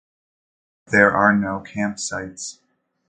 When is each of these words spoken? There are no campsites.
There 0.87 1.11
are 1.11 1.31
no 1.37 1.59
campsites. 1.63 2.57